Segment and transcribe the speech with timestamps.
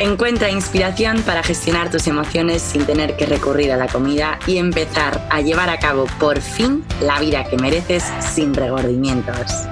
[0.00, 5.26] Encuentra inspiración para gestionar tus emociones sin tener que recurrir a la comida y empezar
[5.28, 9.66] a llevar a cabo por fin la vida que mereces sin regordimientos.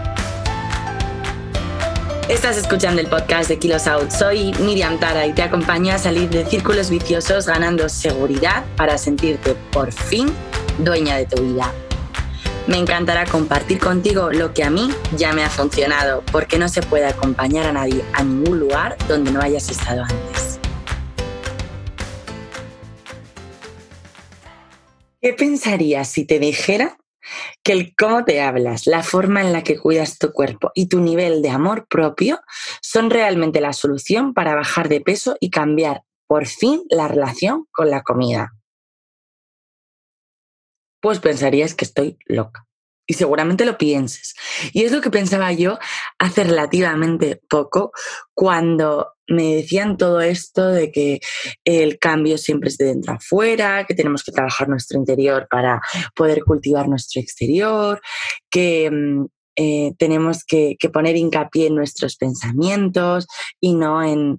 [2.28, 4.10] Estás escuchando el podcast de Kilos Out.
[4.10, 9.54] Soy Miriam Tara y te acompaño a salir de círculos viciosos ganando seguridad para sentirte
[9.70, 10.32] por fin
[10.78, 11.72] dueña de tu vida.
[12.66, 16.82] Me encantará compartir contigo lo que a mí ya me ha funcionado, porque no se
[16.82, 20.58] puede acompañar a nadie a ningún lugar donde no hayas estado antes.
[25.20, 26.98] ¿Qué pensarías si te dijera
[27.62, 31.00] que el cómo te hablas, la forma en la que cuidas tu cuerpo y tu
[31.00, 32.40] nivel de amor propio
[32.82, 37.90] son realmente la solución para bajar de peso y cambiar por fin la relación con
[37.90, 38.55] la comida?
[41.06, 42.66] Pues pensarías que estoy loca.
[43.06, 44.34] Y seguramente lo pienses.
[44.72, 45.78] Y es lo que pensaba yo
[46.18, 47.92] hace relativamente poco
[48.34, 51.20] cuando me decían todo esto de que
[51.64, 55.80] el cambio siempre es de dentro afuera, que tenemos que trabajar nuestro interior para
[56.16, 58.00] poder cultivar nuestro exterior,
[58.50, 59.26] que mm,
[59.56, 63.26] eh, tenemos que, poner hincapié en nuestros pensamientos
[63.60, 64.38] y no en,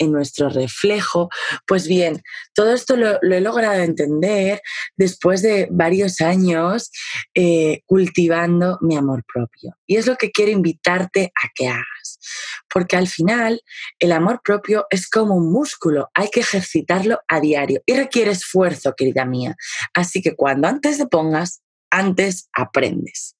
[0.00, 1.28] nuestro reflejo.
[1.66, 2.22] Pues bien,
[2.54, 4.60] todo esto lo, he logrado entender
[4.96, 6.90] después de varios años
[7.34, 9.76] eh, cultivando mi amor propio.
[9.86, 12.18] Y es lo que quiero invitarte a que hagas.
[12.72, 13.62] Porque al final
[13.98, 18.94] el amor propio es como un músculo, hay que ejercitarlo a diario y requiere esfuerzo,
[18.96, 19.54] querida mía.
[19.94, 23.36] Así que cuando antes te pongas, antes aprendes.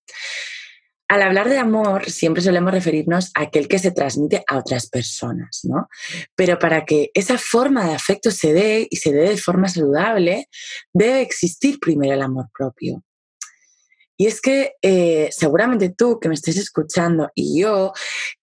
[1.08, 5.60] Al hablar de amor, siempre solemos referirnos a aquel que se transmite a otras personas,
[5.64, 5.88] ¿no?
[6.36, 10.48] Pero para que esa forma de afecto se dé y se dé de forma saludable,
[10.92, 13.02] debe existir primero el amor propio.
[14.18, 17.92] Y es que eh, seguramente tú que me estés escuchando y yo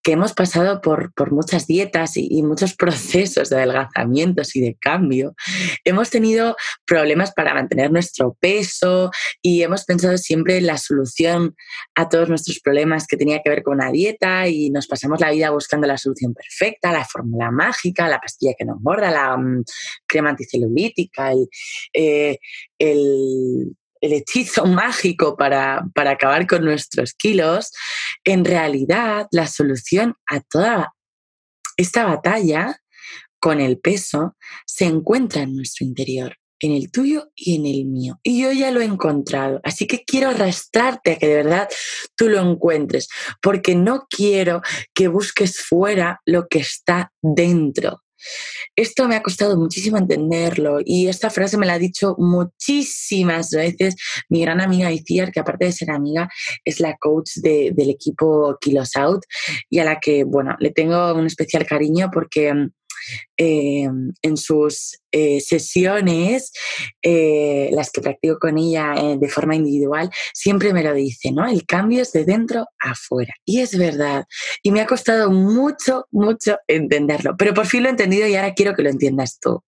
[0.02, 5.36] que hemos pasado por, muchas dietas y, muchos procesos de adelgazamientos y de cambio,
[5.84, 6.56] hemos tenido
[6.86, 9.12] problemas para mantener nuestro peso
[9.42, 11.56] y hemos pensado siempre en la solución
[11.96, 15.32] a todos nuestros problemas que tenía que ver con una dieta y nos pasamos la
[15.32, 19.64] vida buscando la solución perfecta, la fórmula mágica, la pastilla que nos engorda, la mm,
[20.08, 21.50] crema anticelulítica, el
[21.94, 22.38] eh,
[22.80, 23.76] el
[24.14, 27.72] hechizo mágico para, acabar con nuestros kilos,
[28.24, 30.94] en realidad la solución a toda
[31.78, 32.80] esta batalla
[33.40, 38.20] con el peso se encuentra en nuestro interior, en el tuyo y en el mío.
[38.24, 41.70] Y yo ya lo he encontrado, así que quiero arrastrarte a que de verdad
[42.16, 43.08] tú lo encuentres,
[43.42, 44.62] porque no quiero
[44.94, 48.05] que busques fuera lo que está dentro.
[48.76, 53.96] Esto me ha costado muchísimo entenderlo y esta frase me la ha dicho muchísimas veces
[54.30, 56.30] mi gran amiga Iciar, que aparte de ser amiga,
[56.64, 59.24] es la coach del equipo Kilos Out
[59.70, 62.54] y a la que, bueno, le tengo un especial cariño porque
[63.38, 63.88] eh,
[64.22, 66.52] en sus eh, sesiones,
[67.02, 71.48] eh, las que practico con ella de forma individual, siempre me lo dice, ¿no?
[71.48, 73.34] El cambio es de dentro a afuera.
[73.46, 74.26] Y es verdad.
[74.64, 77.36] Y me ha costado mucho, mucho entenderlo.
[77.38, 79.64] Pero por fin lo he entendido y ahora quiero que lo entiendas tú.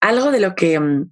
[0.00, 1.10] Algo de lo que mm,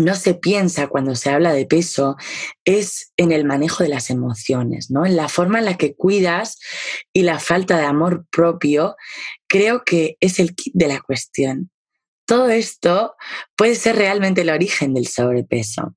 [0.00, 2.16] no se piensa cuando se habla de peso
[2.64, 5.04] es en el manejo de las emociones, ¿no?
[5.04, 6.58] En la forma en la que cuidas
[7.12, 8.96] y la falta de amor propio,
[9.46, 11.70] creo que es el kit de la cuestión.
[12.26, 13.16] Todo esto
[13.56, 15.94] puede ser realmente el origen del sobrepeso.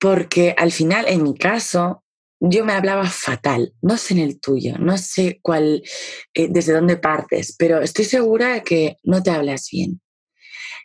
[0.00, 2.04] Porque al final, en mi caso,
[2.40, 5.82] yo me hablaba fatal, no sé en el tuyo, no sé cuál,
[6.34, 10.00] eh, desde dónde partes, pero estoy segura de que no te hablas bien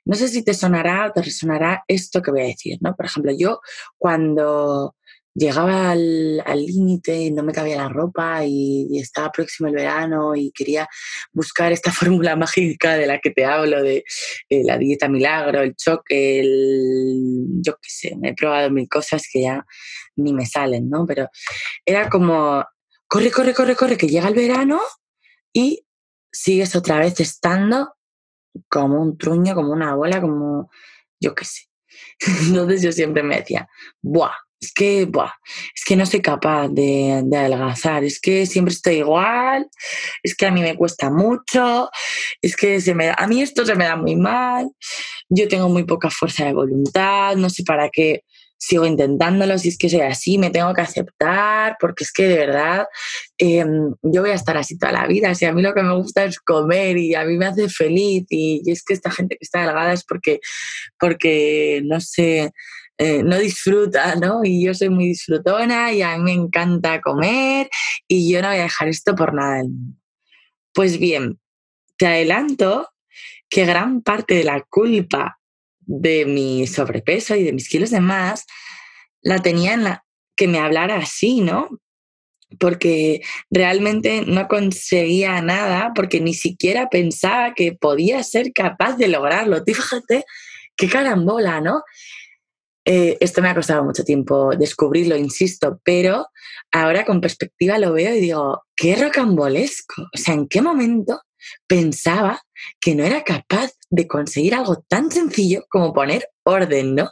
[0.06, 2.96] no sé si te sonará o te resonará esto que voy a decir, ¿no?
[2.96, 3.62] Por ejemplo, yo
[3.98, 4.96] cuando
[5.36, 10.88] llegaba al límite, no me cabía la ropa y, estaba próximo el verano y quería
[11.32, 14.04] buscar esta fórmula mágica de la que te hablo, de
[14.50, 19.28] eh, la dieta milagro, el choque, el, yo qué sé, me he probado mil cosas
[19.32, 19.66] que ya
[20.16, 21.06] ni me salen, ¿no?
[21.08, 21.30] Pero
[21.86, 22.64] era como,
[23.08, 24.80] corre, corre, corre, corre, que llega el verano
[25.52, 25.86] y
[26.32, 27.94] sigues otra vez estando
[28.70, 30.70] como un truño, como una abuela, como
[31.20, 31.62] yo qué sé.
[32.48, 33.68] Entonces yo siempre me decía,
[34.02, 34.34] ¡buah!
[34.62, 35.32] Es que, buah,
[35.76, 39.68] es que no soy capaz de, de, adelgazar, es que siempre estoy igual,
[40.24, 41.90] es que a mí me cuesta mucho,
[42.42, 44.70] es que se me a mí esto se me da muy mal,
[45.28, 48.24] yo tengo muy poca fuerza de voluntad, no sé para qué
[48.66, 52.38] sigo intentándolo, si es que soy así, me tengo que aceptar, porque es que de
[52.38, 52.88] verdad
[53.38, 55.94] em, yo voy a estar así toda la vida, si a mí lo que me
[55.94, 59.44] gusta es comer y a mí me hace feliz y, es que esta gente que
[59.44, 60.40] está delgada es porque,
[60.98, 62.54] porque no sé,
[62.98, 64.40] eh, no disfruta, ¿no?
[64.46, 67.70] Y yo soy muy disfrutona y a mí me encanta comer
[68.08, 69.98] y yo no voy a dejar esto por nada del mundo.
[70.74, 71.38] Pues bien,
[71.98, 72.88] te adelanto
[73.50, 75.38] que gran parte de la culpa
[75.86, 78.46] de mi sobrepeso y de mis kilos de más
[79.22, 81.70] la tenía en la que me hablara así, ¿no?
[82.60, 89.64] Porque realmente no conseguía nada, porque ni siquiera pensaba que podía ser capaz de lograrlo.
[89.66, 90.26] Fíjate
[90.76, 91.82] qué carambola, ¿no?
[92.86, 96.28] Eh, esto me ha costado mucho tiempo descubrirlo, insisto, pero
[96.72, 100.04] ahora con perspectiva lo veo y digo, qué rocambolesco.
[100.14, 101.22] O sea, ¿en qué momento
[101.68, 102.42] pensaba
[102.80, 107.12] que no era capaz de conseguir algo tan sencillo como poner orden, ¿no?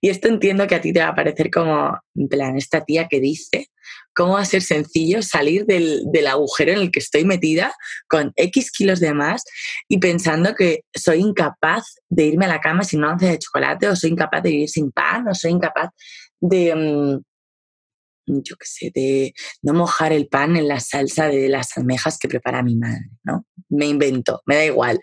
[0.00, 3.08] Y esto entiendo que a ti te va a parecer como, en plan, esta tía
[3.08, 3.68] que dice,
[4.14, 7.72] ¿cómo va a ser sencillo salir del, del agujero en el que estoy metida
[8.08, 9.44] con X kilos de más
[9.88, 13.88] y pensando que soy incapaz de irme a la cama sin una once de chocolate
[13.88, 15.90] o soy incapaz de vivir sin pan o soy incapaz
[16.40, 16.74] de...
[16.74, 17.29] Mm,
[18.26, 22.28] yo qué sé, de no mojar el pan en la salsa de las almejas que
[22.28, 23.46] prepara mi madre, ¿no?
[23.68, 25.00] Me invento, me da igual.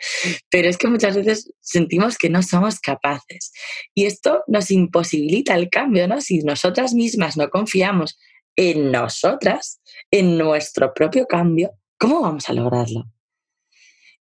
[0.50, 3.52] Pero es que muchas veces sentimos que no somos capaces.
[3.94, 6.22] Y esto nos imposibilita el cambio, ¿no?
[6.22, 8.18] Si nosotras mismas no confiamos
[8.56, 9.82] en nosotras,
[10.12, 13.06] en nuestro propio cambio, ¿cómo vamos a lograrlo?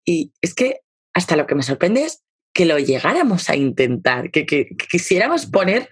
[0.05, 0.81] Y es que
[1.15, 2.22] hasta lo que me sorprende es
[2.53, 4.47] que lo llegáramos a intentar, que,
[4.91, 5.89] quisiéramos poner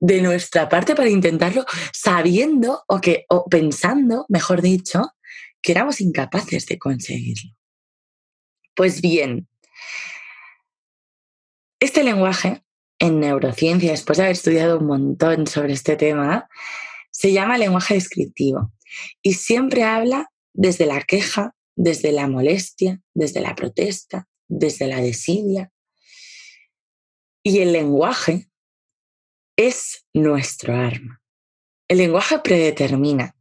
[0.00, 5.02] de nuestra parte para intentarlo, sabiendo o, que, o pensando, mejor dicho,
[5.62, 7.50] que éramos incapaces de conseguirlo.
[8.74, 9.48] Pues bien,
[11.78, 12.62] este lenguaje
[12.98, 16.48] en neurociencia, después de haber estudiado un montón sobre este tema,
[17.10, 18.72] se llama lenguaje descriptivo
[19.22, 25.72] y siempre habla desde la queja, desde la molestia, desde la protesta, desde la desidia,
[27.42, 28.48] y el lenguaje
[29.56, 31.20] es nuestro arma.
[31.88, 33.36] El lenguaje predetermina.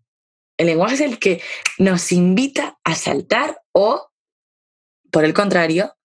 [0.57, 1.41] El lenguaje es el que
[1.77, 4.11] nos invita a saltar o,
[5.11, 5.95] por el contrario,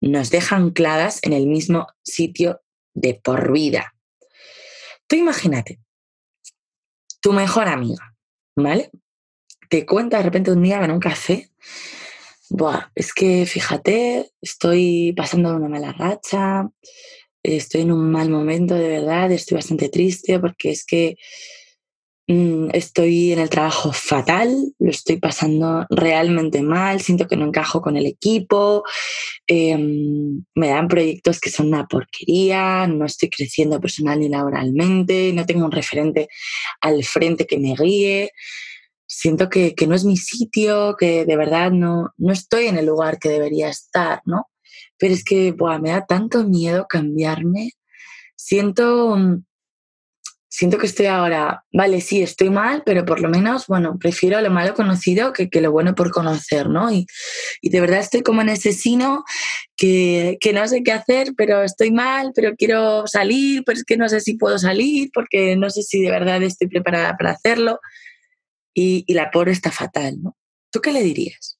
[0.00, 2.60] nos deja ancladas en el mismo sitio
[2.94, 3.94] de por vida.
[5.06, 5.80] Tú imagínate,
[7.20, 8.14] tu mejor amiga,
[8.56, 8.90] ¿vale?
[9.68, 11.50] Te cuenta de repente un día en un café,
[12.48, 16.68] Buah, es que fíjate, estoy pasando una mala racha,
[17.54, 21.16] estoy en un mal momento de verdad, estoy bastante triste porque es que
[22.26, 27.80] mm, estoy en el trabajo fatal, lo estoy pasando realmente mal, siento que no encajo
[27.80, 28.82] con el equipo,
[29.46, 35.46] em, me dan proyectos que son una porquería, no estoy creciendo personal ni laboralmente, no
[35.46, 36.28] tengo un referente
[36.80, 38.30] al frente que me guíe.
[39.08, 42.86] Siento que, que no es mi sitio, que de verdad no, no estoy en el
[42.86, 44.48] lugar que debería estar, ¿no?
[44.98, 47.72] Pero es que me da tanto miedo cambiarme.
[48.36, 49.44] Siento, mm,
[50.48, 54.50] siento que estoy ahora, vale, sí, estoy mal, pero por lo menos, bueno, prefiero lo
[54.50, 56.90] malo conocido que, lo bueno por conocer, ¿no?
[56.90, 57.06] Y,
[57.62, 59.24] de verdad estoy como en ese sino
[59.76, 64.08] que, no sé qué hacer, pero estoy mal, pero quiero salir, pero es que no
[64.08, 67.80] sé si puedo salir, porque no sé si de verdad estoy preparada para hacerlo.
[68.74, 70.36] Y, y la pobre está fatal, ¿no?
[70.70, 71.58] ¿Tú qué le dirías?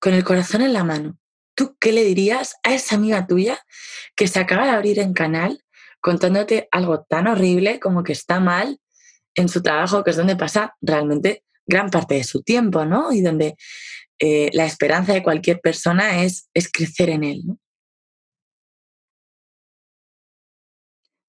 [0.00, 1.18] Con el corazón en la mano.
[1.56, 3.58] ¿Tú qué le dirías a esa amiga tuya
[4.14, 5.64] que se acaba de abrir en canal
[6.00, 8.78] contándote algo tan horrible como que está mal
[9.34, 13.12] en su trabajo, que es donde pasa realmente gran parte de su tiempo, ¿no?
[13.12, 13.56] Y donde
[14.20, 17.42] eh, la esperanza de cualquier persona es, es crecer en él.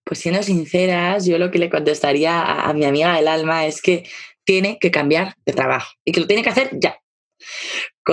[0.06, 4.08] Pues siendo sinceras, yo lo que le contestaría a mi amiga del alma es que
[4.46, 6.98] tiene que cambiar de trabajo y que lo tiene que hacer ya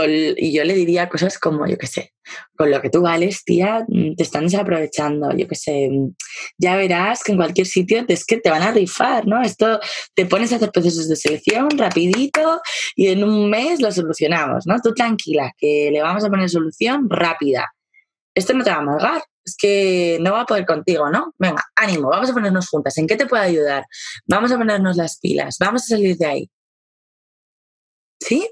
[0.03, 2.13] y yo le diría cosas como, yo qué sé,
[2.57, 6.15] con lo que tú vales, tía, mm, te están desaprovechando, yo qué sé, mm,
[6.59, 9.43] ya verás que en cualquier sitio es que te van a rifar, ¿no?
[9.43, 9.79] Esto
[10.15, 12.61] te pones a hacer procesos de selección rapidito
[12.97, 14.77] y en un mes lo solucionamos, ¿no?
[14.83, 17.73] Tú tranquila, que le vamos a poner solución rápida.
[18.35, 21.35] Esto no te va a amargar, es que no va a poder contigo, ¿no?
[21.39, 22.99] Venga, ánimo, vamos a ponernos juntas.
[22.99, 23.85] ¿En qué te puedo ayudar?
[24.27, 26.51] Vamos a ponernos las pilas, vamos a salir de ahí.
[28.21, 28.49] ¿Sí?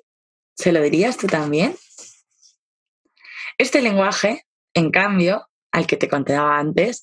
[0.55, 1.77] ¿Se lo dirías tú también?
[3.59, 7.03] Este lenguaje, en cambio, al que te contaba antes,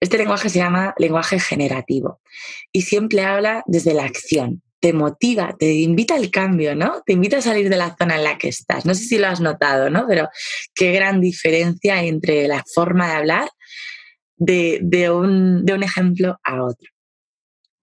[0.00, 2.20] este lenguaje se llama lenguaje generativo
[2.72, 7.02] y siempre habla desde la acción, te motiva, te invita al cambio, ¿no?
[7.04, 8.86] Te invita a salir de la zona en la que estás.
[8.86, 10.06] No sé si lo has notado, ¿no?
[10.08, 10.28] Pero
[10.74, 13.50] qué gran diferencia entre la forma de hablar
[14.36, 16.90] de, un, de un ejemplo a otro.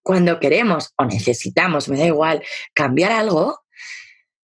[0.02, 2.42] Cuando queremos o necesitamos, me da igual,
[2.74, 3.63] cambiar algo,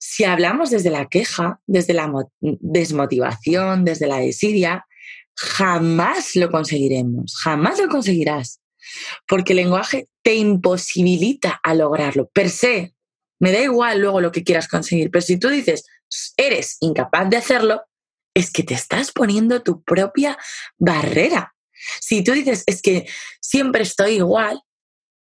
[0.00, 4.86] si hablamos desde la queja, desde la desmotivación, desde la desidia,
[5.36, 8.60] jamás lo conseguiremos, jamás lo conseguirás,
[9.28, 12.94] porque el lenguaje te imposibilita a lograrlo, per se.
[13.38, 15.84] Me da igual luego lo que quieras conseguir, pero si tú dices,
[16.36, 17.82] eres incapaz de hacerlo,
[18.34, 20.38] es que te estás poniendo tu propia
[20.78, 21.54] barrera.
[22.00, 23.06] Si tú dices, es que
[23.40, 24.62] siempre estoy igual,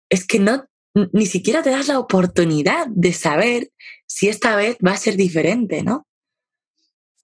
[0.10, 3.72] es que no, ni siquiera te das la oportunidad de saber
[4.08, 6.08] si esta vez va a ser diferente, ¿no?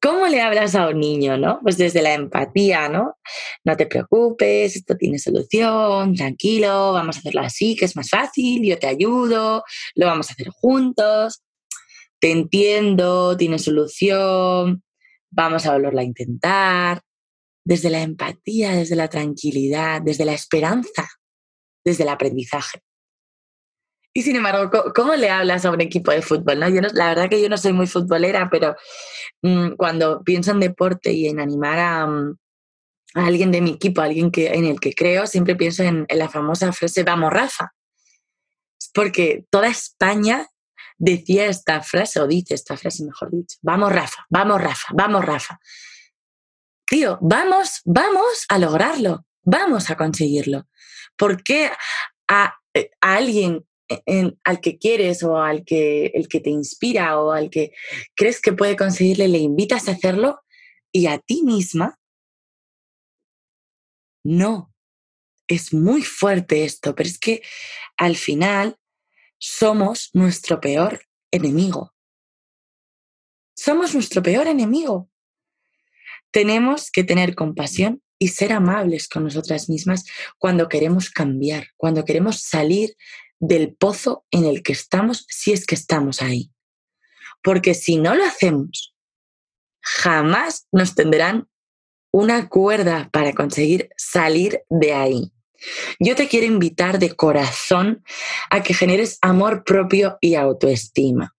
[0.02, 1.60] ¿Cómo le hablas a un niño, no?
[1.64, 3.18] Pues desde la empatía, ¿no?
[3.64, 8.64] No te preocupes, esto tiene solución, tranquilo, vamos a hacerlo así, que es más fácil,
[8.64, 9.64] yo te ayudo,
[9.96, 11.42] lo vamos a hacer juntos,
[12.20, 14.84] te entiendo, tiene solución,
[15.32, 17.02] vamos a volverlo a intentar.
[17.66, 21.10] Desde la empatía, desde la tranquilidad, desde la esperanza,
[21.84, 22.85] desde el aprendizaje.
[24.18, 26.58] Y sin embargo, ¿cómo, le hablas a un equipo de fútbol?
[26.58, 26.70] ¿no?
[26.70, 28.74] Yo la verdad que yo no soy muy futbolera, pero
[29.42, 32.38] mm, cuando pienso en deporte y en animar mm,
[33.16, 36.08] a, alguien de mi equipo, a alguien que, en el que creo, siempre pienso en,
[36.10, 37.74] la famosa frase Vamos Rafa.
[38.94, 40.48] Porque toda España
[40.98, 45.60] decía esta frase, o dice esta frase, mejor dicho, Vamos Rafa, vamos Rafa, vamos Rafa.
[46.88, 50.70] Tío, vamos, vamos a lograrlo, vamos a conseguirlo.
[51.18, 51.70] ¿Por qué
[52.30, 52.56] a,
[53.02, 53.66] a alguien
[54.44, 57.72] al que quieres o al que, el que te inspira o al que
[58.16, 60.42] crees que puede conseguirle, le invitas a hacerlo
[60.92, 62.00] y a ti misma,
[64.24, 64.74] no.
[65.48, 67.44] Es muy fuerte esto, pero es que
[67.98, 68.78] al final
[69.38, 71.94] somos nuestro peor enemigo.
[73.56, 75.10] Somos nuestro peor enemigo.
[76.32, 80.06] Tenemos que tener compasión y ser amables con nosotras mismas
[80.40, 82.96] cuando queremos cambiar, cuando queremos salir
[83.40, 86.52] del pozo en el que estamos si es que estamos ahí.
[87.44, 88.96] Porque si no lo hacemos,
[89.82, 91.48] jamás nos tendrán
[92.12, 95.32] una cuerda para conseguir salir de ahí.
[96.00, 98.04] Yo te quiero invitar de corazón
[98.50, 101.36] a que generes amor propio y autoestima.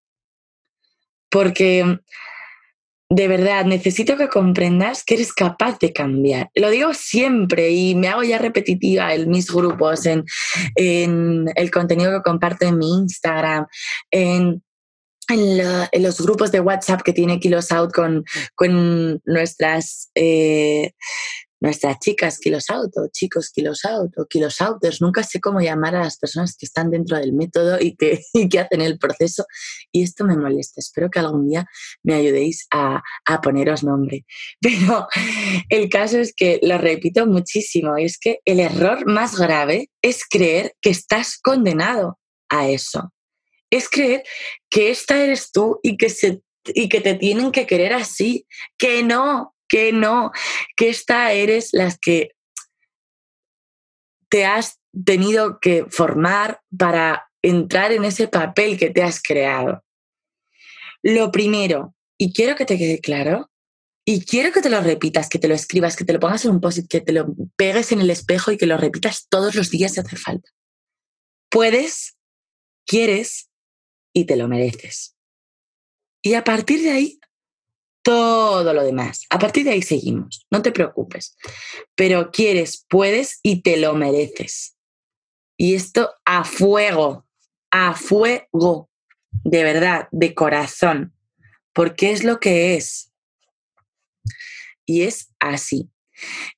[1.31, 2.01] Porque
[3.09, 6.51] de verdad, necesito que comprendas que eres capaz de cambiar.
[6.55, 10.25] Lo digo siempre y me hago ya repetitiva en mis grupos, en,
[10.75, 13.67] el contenido que comparto en mi Instagram,
[14.11, 14.63] en,
[15.99, 20.93] los grupos de WhatsApp que tiene Kilos Out con, con nuestras eh,
[21.61, 26.19] nuestras chicas kilos auto, chicos kilos auto, kilos outers, nunca sé cómo llamar a las
[26.19, 29.47] personas que están dentro del método y que, que hacen el proceso
[29.93, 30.81] y esto me molesta.
[30.81, 31.67] Espero que algún día
[32.03, 34.25] me ayudéis a, a poneros nombre.
[34.61, 35.09] Pero
[35.69, 40.75] el caso es que lo repito muchísimo, es que el error más grave es creer
[40.81, 43.13] que estás condenado a eso.
[43.71, 44.23] Es creer
[44.71, 48.47] que esta eres tú y que, se, y que te tienen que querer así,
[48.79, 50.33] que no, que no,
[50.77, 52.31] que esta eres las que
[54.29, 59.85] te has tenido que formar para entrar en ese papel que te has creado.
[61.03, 63.51] Lo primero, y quiero que te quede claro,
[64.09, 66.53] y quiero que te lo repitas, que te lo escribas, que te lo pongas en
[66.53, 69.71] un post que te lo pegues en el espejo y que lo repitas todos los
[69.71, 70.49] días si hace falta.
[71.51, 72.17] Puedes,
[72.87, 73.51] quieres
[74.13, 75.17] y te lo mereces.
[76.23, 77.21] Y a partir de ahí,
[78.07, 79.27] todo lo demás.
[79.31, 81.37] A partir de ahí seguimos, no te preocupes.
[81.97, 84.77] Pero quieres, puedes y te lo mereces.
[85.57, 87.27] Y esto a fuego,
[87.73, 88.89] a fuego,
[89.43, 91.15] de verdad, de corazón,
[91.73, 93.11] porque es lo que es.
[94.85, 95.91] Y es así.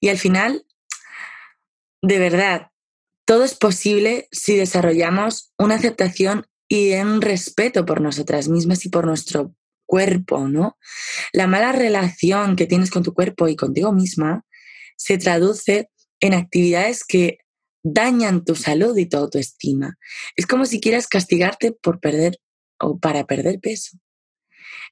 [0.01, 0.67] Y al final,
[2.03, 2.73] de verdad,
[3.25, 9.07] todo es posible si desarrollamos una aceptación y un respeto por nosotras mismas y por
[9.07, 9.55] nuestro
[9.89, 10.79] cuerpo, ¿no?
[11.33, 14.45] La mala relación que tienes con tu cuerpo y contigo misma
[14.97, 15.91] se traduce
[16.21, 17.39] en actividades que
[17.83, 19.97] dañan tu salud y tu autoestima.
[20.37, 22.39] Es como si quieras castigarte por perder
[22.79, 23.97] o para perder peso.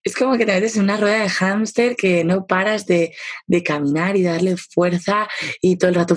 [0.03, 3.15] Es como que te metes en una rueda de hámster que no paras de,
[3.47, 5.29] de caminar y darle fuerza
[5.61, 6.17] y todo el rato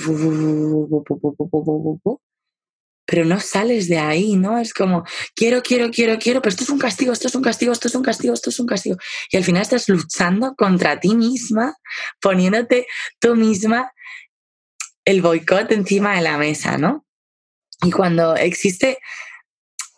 [3.09, 4.59] pero no sales de ahí, ¿no?
[4.59, 5.03] Es como,
[5.35, 7.95] quiero, quiero, quiero, quiero, pero esto es un castigo, esto es un castigo, esto es
[7.95, 8.97] un castigo, esto es un castigo.
[9.31, 11.75] Y al final estás luchando contra ti misma,
[12.21, 12.85] poniéndote
[13.19, 13.91] tú misma
[15.05, 17.07] el boicot encima de la mesa, ¿no?
[17.81, 18.99] Y cuando existe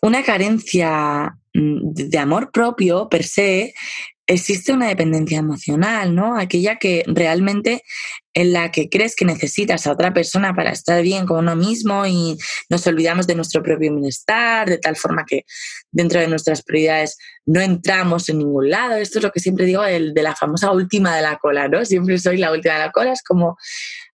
[0.00, 3.74] una carencia mm, de amor propio per se,
[4.26, 6.38] existe una dependencia emocional, ¿no?
[6.38, 7.82] Aquella que realmente
[8.34, 12.06] en la que crees que necesitas a otra persona para estar bien con uno mismo
[12.06, 12.38] y
[12.70, 15.44] nos olvidamos de nuestro propio bienestar, de tal forma que
[15.90, 18.94] dentro de nuestras prioridades no entramos en ningún lado.
[18.96, 21.84] Esto es lo que siempre digo de, la famosa última de la cola, ¿no?
[21.84, 23.56] Siempre soy la última de la cola, es como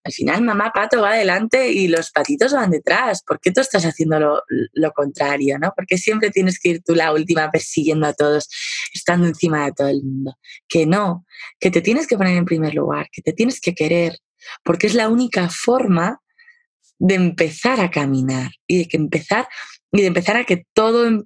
[0.09, 3.23] Al final, mamá pato va adelante y los patitos van detrás.
[3.23, 4.19] ¿Por qué tú estás haciendo
[4.73, 5.59] lo, contrario?
[5.59, 5.75] ¿no?
[5.77, 8.49] Porque siempre tienes que ir tú la última persiguiendo a todos,
[8.95, 10.35] estando encima de todo el mundo.
[10.67, 11.27] Que no,
[11.61, 14.17] que te tienes que poner en primer lugar, que te tienes que querer,
[14.65, 16.23] porque es la única forma
[16.99, 19.47] de empezar a caminar y de que empezar
[19.93, 21.23] y de empezar a que todo em,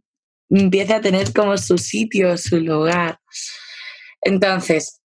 [0.51, 3.21] empiece a tener como su sitio, su lugar.
[4.23, 5.02] Entonces,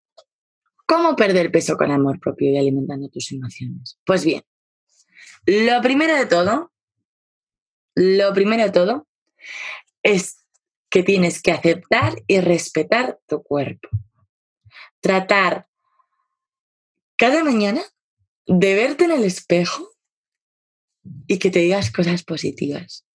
[0.87, 3.99] ¿cómo perder peso con amor propio y alimentando tus emociones?
[4.05, 4.43] Pues bien,
[5.45, 6.71] lo primero de todo,
[7.95, 9.07] lo primero de todo
[10.01, 10.45] es
[10.89, 13.89] que tienes que aceptar y respetar tu cuerpo.
[15.01, 15.67] Tratar
[17.17, 17.81] cada mañana
[18.45, 19.89] de verte en el espejo
[21.27, 23.06] y que te digas cosas positivas.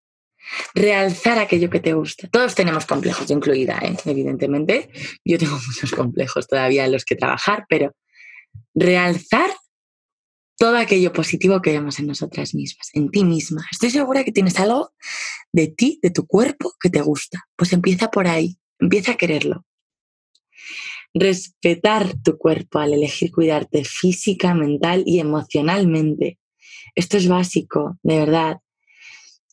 [0.75, 2.29] Realzar aquello que te gusta.
[2.29, 3.97] Todos tenemos complejos, incluida, ¿eh?
[4.05, 4.91] evidentemente.
[5.25, 7.95] Yo tengo muchos complejos todavía en los que trabajar, pero
[8.75, 9.51] realzar
[10.59, 13.65] todo aquello positivo que vemos en nosotras mismas, en ti misma.
[13.71, 14.93] Estoy segura que tienes algo
[15.53, 17.49] de ti, de tu cuerpo, que te gusta.
[17.57, 19.65] Pues empieza por ahí, empieza a quererlo.
[21.15, 26.39] Respetar tu cuerpo al elegir cuidarte física, mental y emocionalmente
[26.95, 28.59] esto es básico, de verdad.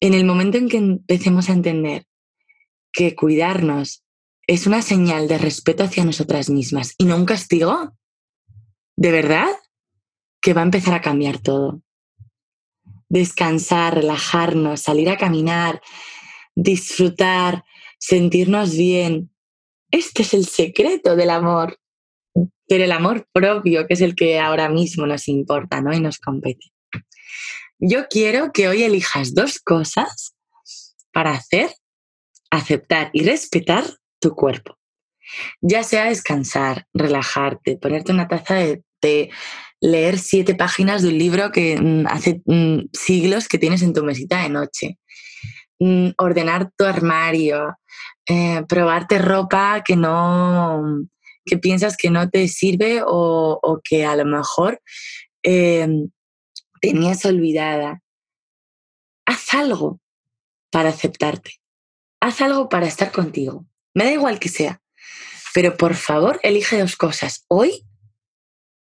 [0.02, 2.06] En el momento en que empecemos a entender
[2.92, 4.04] que cuidarnos
[4.48, 7.94] es una señal de respeto hacia nosotras mismas y no un castigo,
[8.96, 9.48] de verdad,
[10.42, 11.82] que va a empezar a cambiar todo.
[13.10, 15.82] Descansar, relajarnos, salir a caminar,
[16.56, 17.64] disfrutar,
[18.00, 19.32] sentirnos bien.
[19.92, 21.80] Este es el secreto del amor,
[22.68, 25.94] pero el amor propio, que es el que ahora mismo nos importa ¿no?
[25.94, 26.72] y nos compete.
[27.80, 30.36] Yo quiero que hoy elijas dos cosas
[31.14, 31.72] para hacer,
[32.52, 33.86] aceptar y respetar
[34.20, 34.78] tu cuerpo.
[35.62, 39.30] Ya sea descansar, relajarte, ponerte una taza de té,
[39.80, 44.04] leer siete páginas de un libro que mm, hace mm, siglos que tienes en tu
[44.04, 44.98] mesita de noche,
[45.80, 47.78] mm, ordenar tu armario,
[48.28, 50.84] eh, probarte ropa que no
[51.46, 54.82] que piensas que no te sirve o, que a lo mejor
[55.42, 55.88] eh,
[56.80, 58.02] tenías olvidada,
[59.26, 60.00] haz algo
[60.72, 61.56] para aceptarte.
[62.22, 63.66] Haz algo para estar contigo.
[63.94, 64.82] Me da igual que sea.
[65.54, 67.86] Pero por favor, elige dos cosas hoy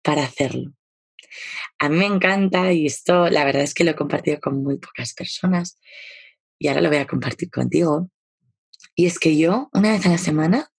[0.04, 0.74] para hacerlo.
[1.80, 4.78] A mí me encanta y esto la verdad es que lo he compartido con muy
[4.78, 5.80] pocas personas
[6.58, 8.10] y ahora lo voy a compartir contigo.
[8.96, 10.70] Y es que yo, una vez a la semana,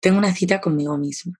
[0.00, 1.34] tengo una cita conmigo misma.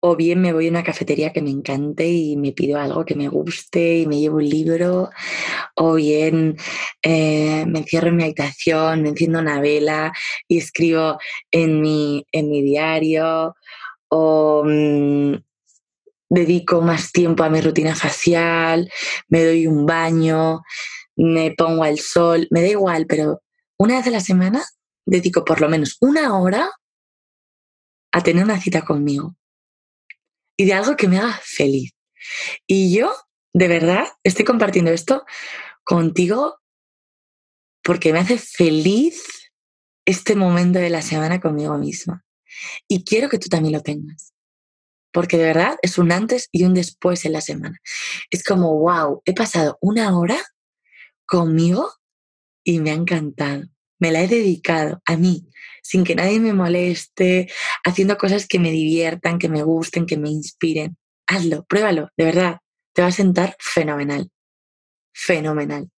[0.00, 3.14] O bien me voy a una cafetería que me encante y me pido algo que
[3.14, 5.10] me guste y me llevo un libro,
[5.76, 6.56] o bien
[7.02, 10.12] eh, me encierro en mi habitación, me enciendo una vela
[10.48, 11.18] y escribo
[11.50, 13.54] en mi, en mi diario,
[14.08, 15.34] o mm,
[16.30, 18.90] dedico más tiempo a mi rutina facial,
[19.28, 20.62] me doy un baño,
[21.16, 23.42] me pongo al sol, me da igual, pero
[23.78, 24.64] una vez a la semana
[25.06, 26.70] dedico por lo menos una hora
[28.12, 29.36] a tener una cita conmigo
[30.56, 31.92] y de algo que me haga feliz.
[32.66, 33.14] Y yo,
[33.54, 35.24] de verdad, estoy compartiendo esto
[35.84, 36.58] contigo
[37.82, 39.50] porque me hace feliz
[40.04, 42.24] este momento de la semana conmigo misma.
[42.88, 44.32] Y quiero que tú también lo tengas.
[45.12, 47.78] Porque de verdad es un antes y un después en la semana.
[48.30, 50.38] Es como, wow, he pasado una hora
[51.26, 51.92] conmigo
[52.64, 53.64] y me ha encantado.
[54.00, 55.46] Me la he dedicado a mí,
[55.82, 57.48] sin que nadie me moleste,
[57.84, 60.96] haciendo cosas que me diviertan, que me gusten, que me inspiren.
[61.26, 62.58] Hazlo, pruébalo, de verdad.
[62.92, 64.30] Te va a sentar fenomenal.
[65.12, 65.90] Fenomenal.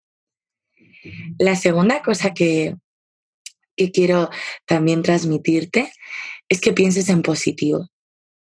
[1.39, 2.77] La segunda cosa que,
[3.77, 4.31] que quiero
[4.67, 5.93] también transmitirte
[6.49, 7.89] es que pienses en positivo.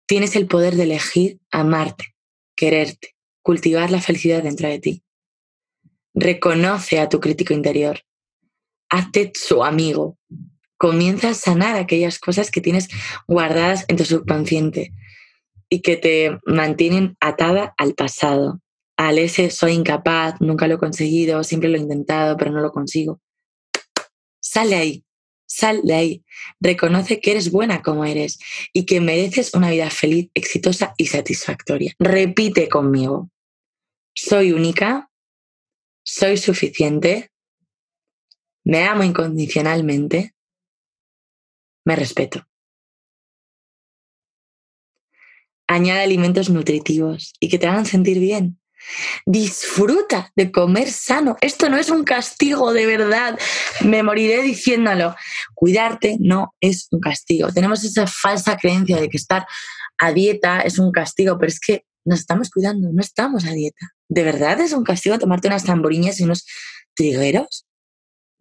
[0.07, 2.15] Tienes el poder de elegir amarte,
[2.55, 5.03] quererte, cultivar la felicidad dentro de ti.
[6.13, 8.01] Reconoce a tu crítico interior.
[8.91, 10.17] Hazte su amigo
[10.81, 12.89] comienza a sanar aquellas cosas que tienes
[13.27, 14.91] guardadas en tu subconsciente
[15.69, 18.61] y que te mantienen atada al pasado,
[18.97, 22.71] al ese soy incapaz, nunca lo he conseguido, siempre lo he intentado, pero no lo
[22.71, 23.21] consigo.
[24.39, 25.05] Sal de ahí,
[25.45, 26.25] sal de ahí.
[26.59, 28.39] Reconoce que eres buena como eres
[28.73, 31.93] y que mereces una vida feliz, exitosa y satisfactoria.
[31.99, 33.29] Repite conmigo.
[34.15, 35.11] Soy única,
[36.03, 37.30] soy suficiente,
[38.63, 40.35] me amo incondicionalmente,
[41.85, 42.45] me respeto.
[45.67, 48.59] Añade alimentos nutritivos y que te hagan sentir bien.
[49.25, 51.37] Disfruta de comer sano.
[51.39, 53.39] Esto no es un castigo, de verdad.
[53.85, 55.15] Me moriré diciéndolo.
[55.53, 57.51] Cuidarte no es un castigo.
[57.53, 59.45] Tenemos esa falsa creencia de que estar
[59.97, 63.93] a dieta es un castigo, pero es que nos estamos cuidando, no estamos a dieta.
[64.09, 66.45] ¿De verdad es un castigo tomarte unas tamboriñas y unos
[66.95, 67.65] trigueros?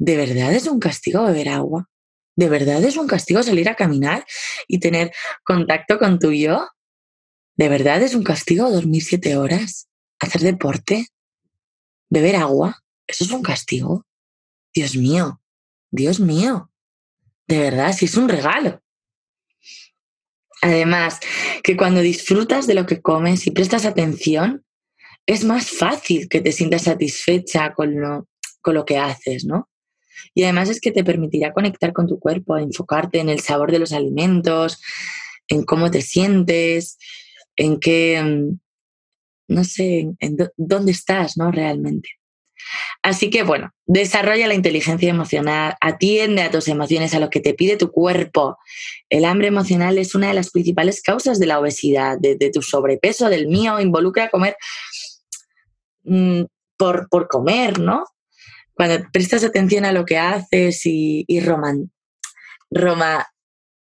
[0.01, 1.91] ¿De verdad es un castigo beber agua?
[2.35, 4.25] ¿De verdad es un castigo salir a caminar
[4.67, 5.13] y tener
[5.45, 6.67] contacto con tu yo?
[7.55, 9.91] ¿De verdad es un castigo dormir siete horas?
[10.19, 11.09] ¿Hacer deporte?
[12.09, 12.83] ¿Beber agua?
[13.07, 14.07] ¿Eso es un castigo?
[14.75, 15.43] Dios mío,
[15.91, 16.71] Dios mío.
[17.47, 18.83] De verdad, si es un regalo.
[20.63, 21.21] Además,
[21.63, 24.65] que cuando disfrutas de lo que comes y prestas atención,
[25.27, 28.29] es más fácil que te sientas satisfecha con lo,
[28.63, 29.70] con lo que haces, ¿no?
[30.35, 33.79] Y además es que te permitirá conectar con tu cuerpo, enfocarte en el sabor de
[33.79, 34.81] los alimentos,
[35.49, 36.99] en cómo te sientes,
[37.57, 38.59] en qué, mm,
[39.49, 41.51] no sé, en dónde estás, ¿no?
[41.51, 42.09] Realmente.
[43.03, 47.55] Así que bueno, desarrolla la inteligencia emocional, atiende a tus emociones, a lo que te
[47.55, 48.59] pide tu cuerpo.
[49.09, 53.29] El hambre emocional es una de las principales causas de la obesidad, de, tu sobrepeso,
[53.29, 54.57] del mío, involucra comer
[56.05, 56.43] mm,
[56.77, 58.05] por, comer, ¿no?
[58.81, 61.27] Cuando prestas atención a lo que haces y,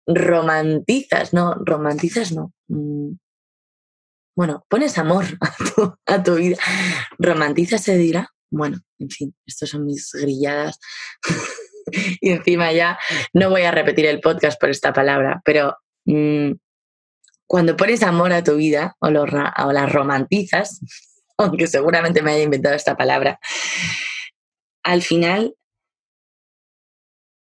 [0.06, 2.52] romantizas, no, romantizas no.
[2.68, 3.14] Mm,
[4.36, 5.24] bueno, pones amor
[6.06, 6.58] a tu, vida.
[7.18, 8.28] Romantiza se dirá.
[8.52, 10.78] Bueno, en fin, estas son mis grilladas.
[12.20, 13.00] y encima ya
[13.32, 16.52] no voy a repetir el podcast por esta palabra, pero mm,
[17.48, 20.82] cuando pones amor a tu vida o, lo, o la romantizas,
[21.38, 23.40] aunque seguramente me haya inventado esta palabra,
[24.84, 25.56] al final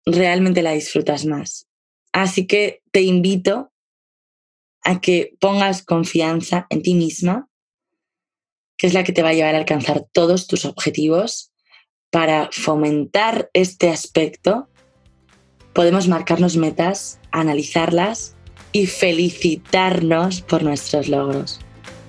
[0.05, 1.69] realmente la disfrutas más.
[2.13, 3.73] Así que te invito
[4.83, 7.49] a que pongas confianza en ti misma,
[8.77, 11.53] que es la que te va a llevar a alcanzar todos tus objetivos.
[12.11, 14.71] Para fomentar este aspecto,
[15.75, 18.35] podemos marcarnos metas, analizarlas
[18.73, 21.61] y felicitarnos por nuestros logros.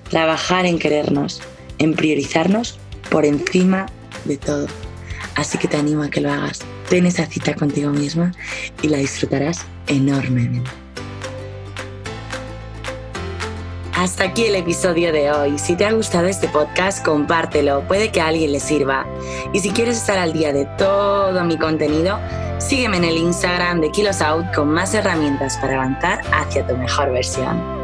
[0.10, 1.42] Trabajar en querernos,
[1.80, 2.80] en priorizarnos
[3.12, 3.88] por encima
[4.26, 4.89] de todo.
[5.40, 6.60] Así que te animo a que lo hagas.
[6.90, 8.34] Ten esa cita contigo misma
[8.82, 10.70] y la disfrutarás enormemente.
[13.96, 15.58] Hasta aquí el episodio de hoy.
[15.58, 19.06] Si te ha gustado este podcast, compártelo, puede que a alguien le sirva.
[19.54, 22.20] Y si quieres estar al día de todo mi contenido,
[22.58, 27.12] sígueme en el Instagram de Kilos Out con más herramientas para avanzar hacia tu mejor
[27.14, 27.79] versión.